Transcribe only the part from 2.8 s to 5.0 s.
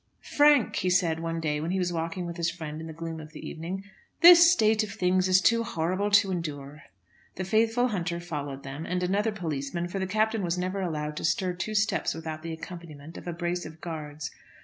in the gloom of the evening, "this state of